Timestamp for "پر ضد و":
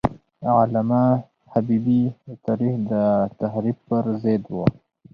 3.87-4.57